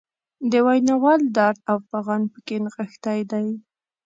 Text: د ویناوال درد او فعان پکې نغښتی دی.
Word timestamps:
د 0.51 0.53
ویناوال 0.67 1.21
درد 1.37 1.59
او 1.69 1.77
فعان 1.89 2.21
پکې 2.33 2.55
نغښتی 2.63 3.19
دی. 3.31 3.47